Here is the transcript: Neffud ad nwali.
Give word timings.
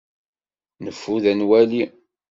Neffud 0.83 1.23
ad 1.31 1.35
nwali. 1.39 1.83